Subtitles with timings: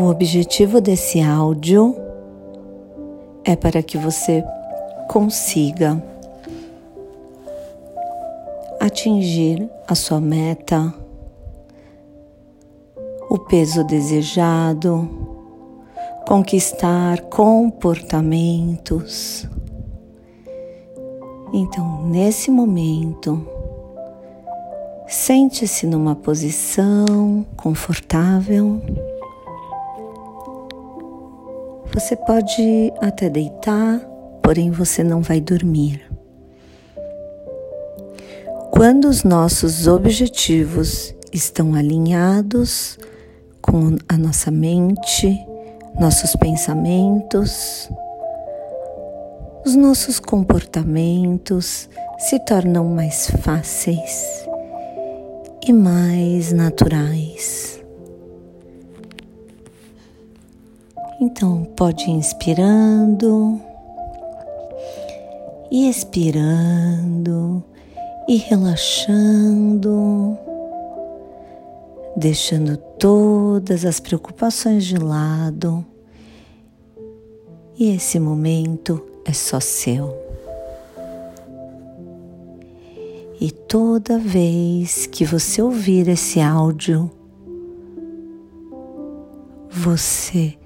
[0.00, 1.96] O objetivo desse áudio
[3.44, 4.44] é para que você
[5.08, 6.00] consiga
[8.78, 10.94] atingir a sua meta,
[13.28, 15.10] o peso desejado,
[16.28, 19.48] conquistar comportamentos.
[21.52, 23.44] Então, nesse momento,
[25.08, 28.80] sente-se numa posição confortável.
[31.98, 33.98] Você pode até deitar,
[34.40, 36.00] porém você não vai dormir.
[38.70, 42.96] Quando os nossos objetivos estão alinhados
[43.60, 45.44] com a nossa mente,
[45.98, 47.90] nossos pensamentos,
[49.66, 54.46] os nossos comportamentos se tornam mais fáceis
[55.66, 57.77] e mais naturais.
[61.20, 63.60] Então, pode ir inspirando
[65.70, 67.62] e expirando
[68.28, 70.38] e relaxando,
[72.16, 75.84] deixando todas as preocupações de lado.
[77.76, 80.28] E esse momento é só seu.
[83.40, 87.08] E toda vez que você ouvir esse áudio,
[89.70, 90.57] você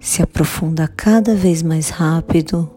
[0.00, 2.70] se aprofunda cada vez mais rápido,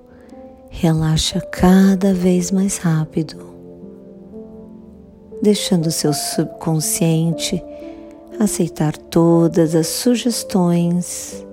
[0.69, 3.37] relaxa cada vez mais rápido,
[5.41, 7.63] deixando seu subconsciente
[8.37, 11.45] aceitar todas as sugestões.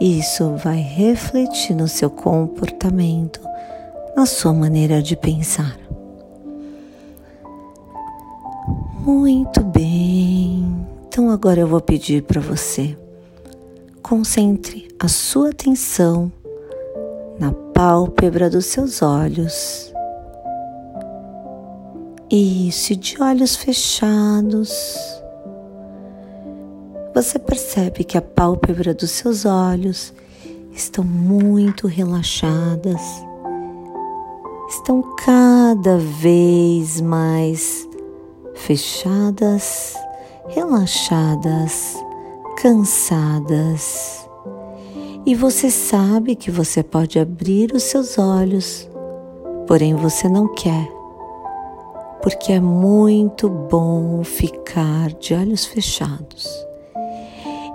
[0.00, 3.40] Isso vai refletir no seu comportamento,
[4.16, 5.78] na sua maneira de pensar.
[9.00, 10.86] Muito bem.
[11.06, 12.96] Então agora eu vou pedir para você
[14.08, 16.30] concentre a sua atenção
[17.40, 19.92] na pálpebra dos seus olhos.
[22.30, 24.70] Isso, de olhos fechados,
[27.12, 30.14] você percebe que a pálpebra dos seus olhos
[30.72, 33.02] estão muito relaxadas,
[34.68, 37.88] estão cada vez mais
[38.54, 39.96] fechadas,
[40.46, 42.05] relaxadas
[42.56, 44.28] cansadas.
[45.24, 48.88] E você sabe que você pode abrir os seus olhos,
[49.66, 50.90] porém você não quer,
[52.22, 56.48] porque é muito bom ficar de olhos fechados.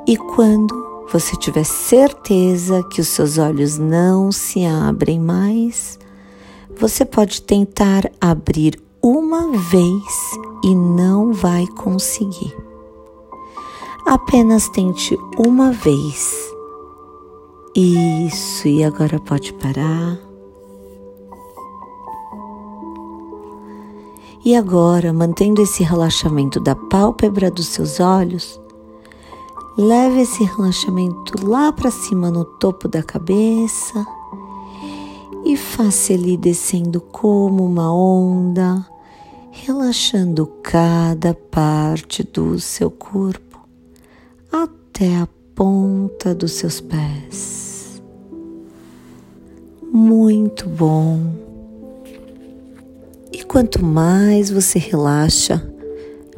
[0.07, 0.73] E quando
[1.11, 5.99] você tiver certeza que os seus olhos não se abrem mais,
[6.79, 10.31] você pode tentar abrir uma vez
[10.63, 12.70] e não vai conseguir.
[14.05, 16.51] Apenas tente uma vez.
[17.75, 20.19] Isso, e agora pode parar.
[24.43, 28.59] E agora, mantendo esse relaxamento da pálpebra dos seus olhos,
[29.77, 34.05] leve esse relaxamento lá para cima no topo da cabeça
[35.45, 38.85] e faça ele descendo como uma onda,
[39.51, 43.50] relaxando cada parte do seu corpo
[45.01, 48.03] até a ponta dos seus pés.
[49.91, 51.33] Muito bom.
[53.31, 55.67] E quanto mais você relaxa,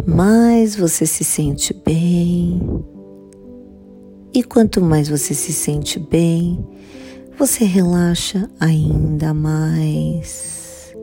[0.06, 2.62] mais você se sente bem.
[4.34, 6.66] E quanto mais você se sente bem,
[7.38, 10.96] você relaxa ainda mais.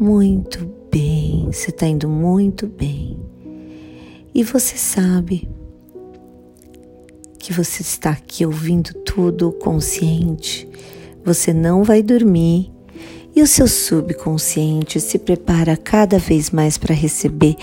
[0.00, 3.18] Muito bem, você está indo muito bem.
[4.34, 5.46] E você sabe
[7.44, 10.66] que você está aqui ouvindo tudo consciente,
[11.22, 12.72] você não vai dormir
[13.36, 17.54] e o seu subconsciente se prepara cada vez mais para receber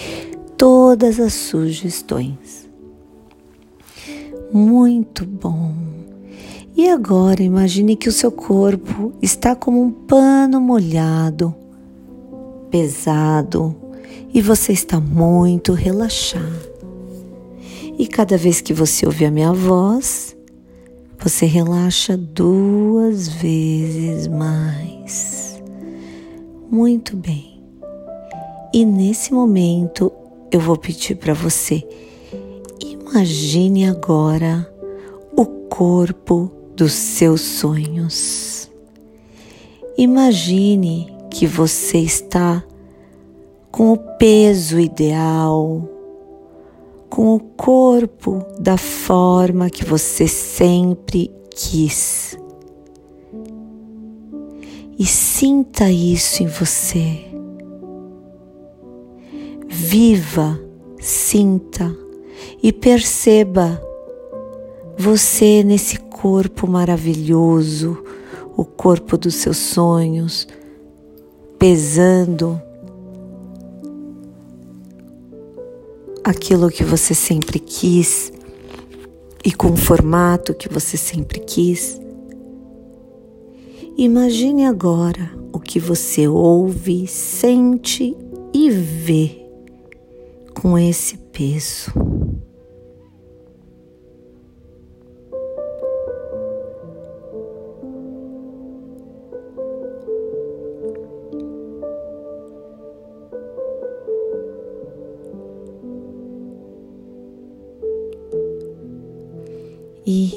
[0.55, 2.69] todas as sugestões.
[4.53, 5.73] Muito bom.
[6.77, 11.55] E agora imagine que o seu corpo está como um pano molhado,
[12.69, 13.75] pesado,
[14.31, 16.70] e você está muito relaxado.
[18.01, 20.35] E cada vez que você ouve a minha voz,
[21.19, 25.61] você relaxa duas vezes mais.
[26.71, 27.61] Muito bem.
[28.73, 30.11] E nesse momento
[30.51, 31.87] eu vou pedir para você,
[32.83, 34.67] imagine agora
[35.37, 38.67] o corpo dos seus sonhos.
[39.95, 42.63] Imagine que você está
[43.71, 45.87] com o peso ideal,
[47.11, 52.37] com o corpo da forma que você sempre quis.
[54.97, 57.25] E sinta isso em você.
[59.67, 60.57] Viva,
[60.99, 61.93] sinta
[62.63, 63.81] e perceba
[64.97, 68.01] você nesse corpo maravilhoso,
[68.55, 70.47] o corpo dos seus sonhos,
[71.59, 72.61] pesando
[76.23, 78.31] aquilo que você sempre quis
[79.43, 81.99] e com o formato que você sempre quis.
[83.97, 88.15] Imagine agora o que você ouve, sente
[88.53, 89.45] e vê
[90.53, 91.91] com esse peso.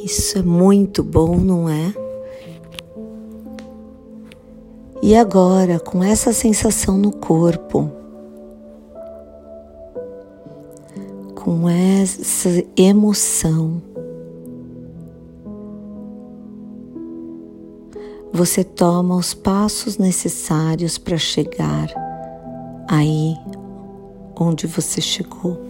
[0.05, 1.95] Isso é muito bom, não é?
[5.03, 7.91] E agora, com essa sensação no corpo,
[11.35, 13.81] com essa emoção,
[18.31, 21.89] você toma os passos necessários para chegar
[22.89, 23.35] aí
[24.39, 25.65] onde você chegou.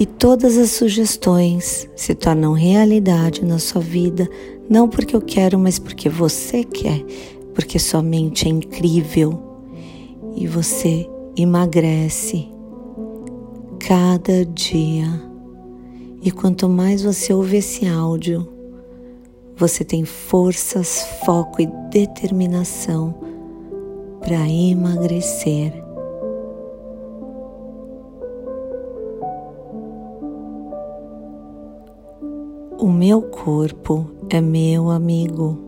[0.00, 4.26] E todas as sugestões se tornam realidade na sua vida,
[4.66, 7.04] não porque eu quero, mas porque você quer,
[7.54, 9.38] porque sua mente é incrível
[10.34, 11.06] e você
[11.36, 12.48] emagrece
[13.78, 15.06] cada dia.
[16.22, 18.48] E quanto mais você ouve esse áudio,
[19.54, 23.14] você tem forças, foco e determinação
[24.18, 25.79] para emagrecer.
[32.82, 35.58] O meu corpo é meu amigo.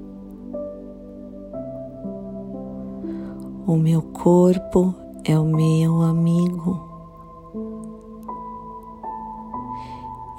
[3.67, 6.81] O meu corpo é o meu amigo.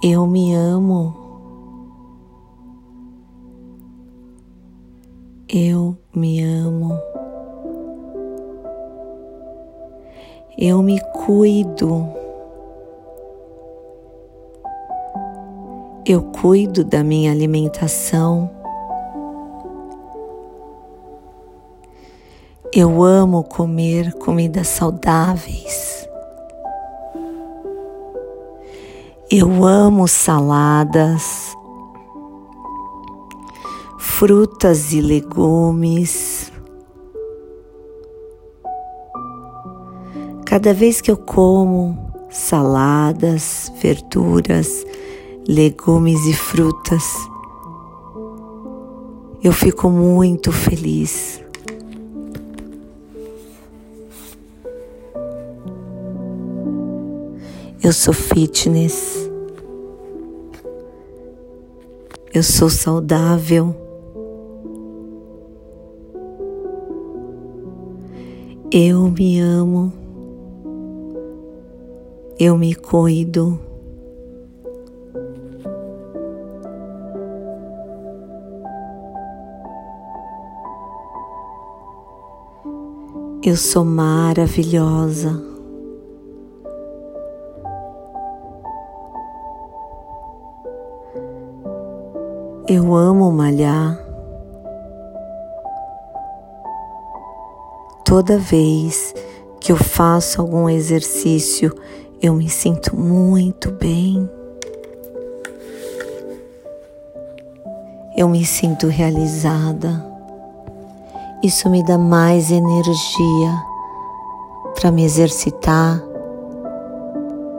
[0.02, 1.14] Eu me amo.
[5.48, 6.98] Eu me amo.
[10.58, 12.23] Eu me cuido.
[16.06, 18.50] Eu cuido da minha alimentação.
[22.74, 26.08] Eu amo comer comidas saudáveis.
[29.32, 31.56] Eu amo saladas,
[33.98, 36.52] frutas e legumes.
[40.46, 41.98] Cada vez que eu como
[42.30, 44.86] saladas, verduras,
[45.48, 47.04] legumes e frutas.
[49.44, 51.44] Eu fico muito feliz.
[57.84, 59.30] Eu sou fitness.
[62.34, 63.76] Eu sou saudável.
[68.72, 69.92] Eu me amo.
[72.40, 73.73] Eu me cuido.
[83.46, 85.44] Eu sou maravilhosa.
[92.66, 94.00] Eu amo malhar.
[98.06, 99.14] Toda vez
[99.60, 101.70] que eu faço algum exercício,
[102.22, 104.30] eu me sinto muito bem.
[108.16, 110.13] Eu me sinto realizada.
[111.44, 113.66] Isso me dá mais energia
[114.80, 116.02] para me exercitar,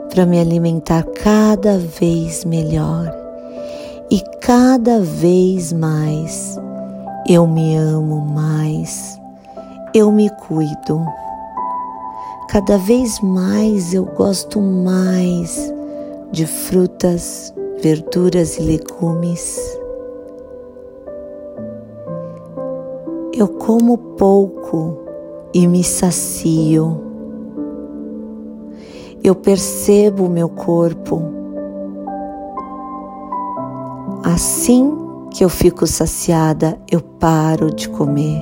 [0.09, 3.13] para me alimentar cada vez melhor
[4.09, 6.59] e cada vez mais
[7.29, 9.21] eu me amo mais,
[9.93, 11.05] eu me cuido.
[12.49, 15.71] Cada vez mais eu gosto mais
[16.31, 19.59] de frutas, verduras e legumes.
[23.37, 24.97] Eu como pouco
[25.53, 27.03] e me sacio.
[29.21, 31.21] Eu percebo o meu corpo.
[34.23, 34.97] Assim
[35.31, 38.41] que eu fico saciada, eu paro de comer.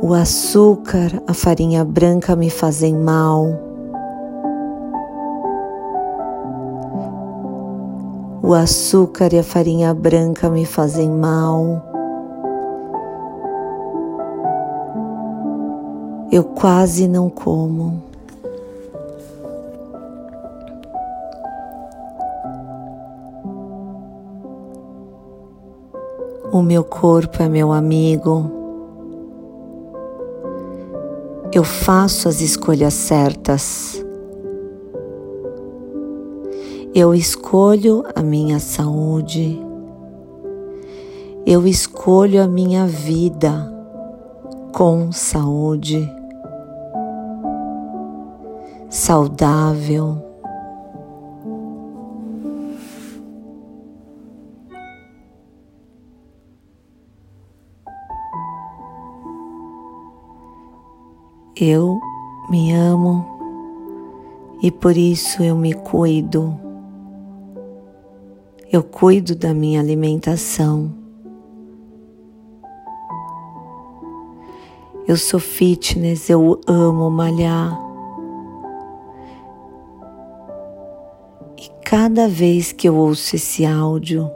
[0.00, 3.71] O açúcar, a farinha branca me fazem mal
[8.44, 11.80] O açúcar e a farinha branca me fazem mal.
[16.32, 18.02] Eu quase não como.
[26.52, 28.50] O meu corpo é meu amigo.
[31.52, 34.01] Eu faço as escolhas certas.
[36.94, 39.58] Eu escolho a minha saúde.
[41.46, 43.72] Eu escolho a minha vida
[44.74, 46.06] com saúde,
[48.90, 50.22] saudável.
[61.56, 61.98] Eu
[62.50, 63.24] me amo
[64.62, 66.71] e por isso eu me cuido.
[68.72, 70.90] Eu cuido da minha alimentação.
[75.06, 77.78] Eu sou fitness, eu amo malhar.
[81.58, 84.30] E cada vez que eu ouço esse áudio,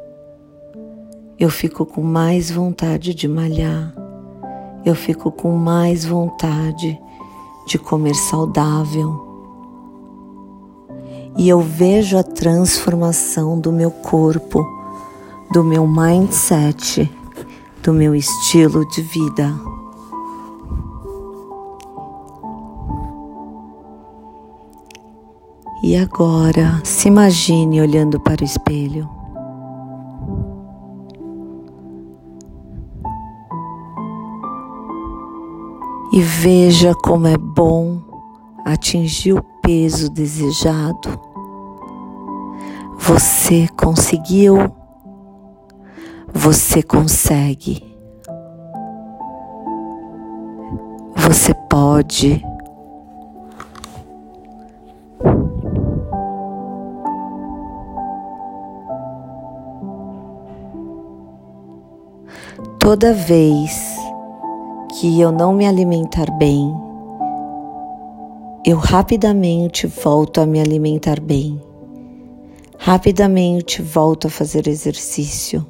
[1.38, 3.94] eu fico com mais vontade de malhar.
[4.84, 7.00] Eu fico com mais vontade
[7.66, 9.25] de comer saudável.
[11.36, 14.66] E eu vejo a transformação do meu corpo,
[15.52, 17.10] do meu mindset,
[17.82, 19.54] do meu estilo de vida.
[25.82, 29.16] E agora, se imagine olhando para o espelho.
[36.16, 38.00] e veja como é bom
[38.64, 41.25] atingir o peso desejado.
[43.08, 44.56] Você conseguiu,
[46.34, 47.80] você consegue,
[51.14, 52.44] você pode.
[62.80, 63.96] Toda vez
[64.98, 66.74] que eu não me alimentar bem,
[68.64, 71.65] eu rapidamente volto a me alimentar bem.
[72.86, 75.66] Rapidamente volto a fazer exercício.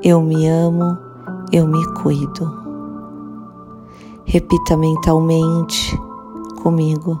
[0.00, 0.96] Eu me amo,
[1.50, 2.48] eu me cuido.
[4.24, 5.90] Repita mentalmente
[6.62, 7.20] comigo: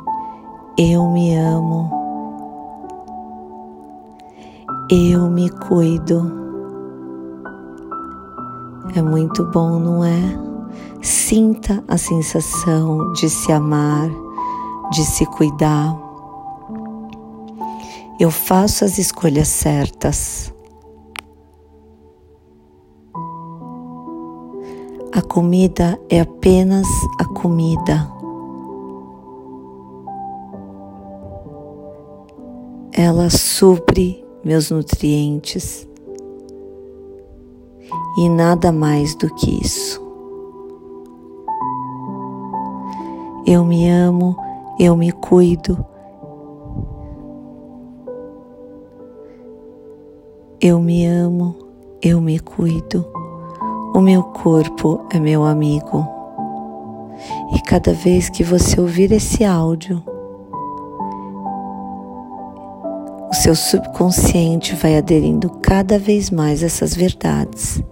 [0.78, 1.90] Eu me amo,
[4.88, 6.22] eu me cuido.
[8.94, 10.38] É muito bom, não é?
[11.02, 14.08] Sinta a sensação de se amar,
[14.92, 15.98] de se cuidar.
[18.20, 20.52] Eu faço as escolhas certas.
[25.10, 26.86] A comida é apenas
[27.18, 28.06] a comida.
[32.92, 35.88] Ela supre meus nutrientes
[38.18, 40.00] e nada mais do que isso.
[43.46, 44.36] Eu me amo,
[44.78, 45.84] eu me cuido.
[50.60, 51.56] Eu me amo,
[52.00, 53.06] eu me cuido.
[53.94, 56.06] O meu corpo é meu amigo.
[57.54, 60.02] E cada vez que você ouvir esse áudio,
[63.30, 67.82] o seu subconsciente vai aderindo cada vez mais a essas verdades.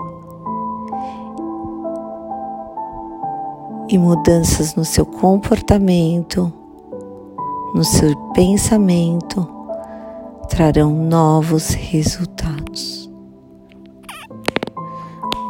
[3.90, 6.52] e mudanças no seu comportamento,
[7.74, 9.46] no seu pensamento,
[10.48, 13.10] trarão novos resultados.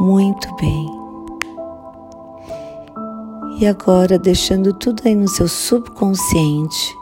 [0.00, 0.87] Muito bem.
[3.59, 6.97] E agora, deixando tudo aí no seu subconsciente,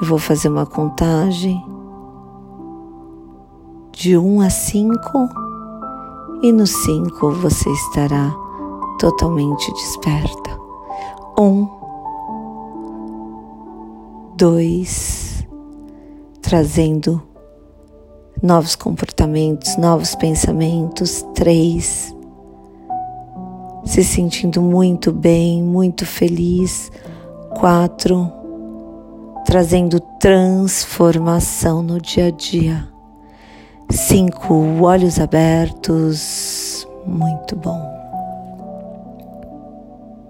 [0.00, 1.64] eu vou fazer uma contagem
[3.92, 4.94] de 1 a 5
[6.42, 8.30] e no 5 você estará
[8.98, 10.60] totalmente desperta.
[11.38, 11.66] Um,
[14.36, 15.46] dois,
[16.42, 17.22] trazendo
[18.42, 21.24] novos comportamentos, novos pensamentos.
[21.34, 22.14] Três,
[23.84, 26.90] se sentindo muito bem, muito feliz.
[27.58, 28.30] Quatro,
[29.46, 32.88] trazendo transformação no dia a dia.
[33.90, 36.86] Cinco, Cinco, olhos abertos.
[37.06, 37.95] Muito bom.